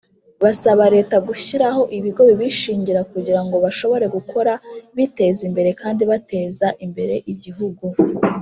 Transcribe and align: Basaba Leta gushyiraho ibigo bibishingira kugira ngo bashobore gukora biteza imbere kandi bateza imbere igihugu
Basaba 0.43 0.83
Leta 0.95 1.15
gushyiraho 1.27 1.81
ibigo 1.97 2.21
bibishingira 2.29 3.01
kugira 3.11 3.41
ngo 3.45 3.55
bashobore 3.65 4.05
gukora 4.15 4.53
biteza 4.97 5.41
imbere 5.49 5.69
kandi 5.81 6.01
bateza 6.11 6.67
imbere 6.85 7.15
igihugu 7.33 7.85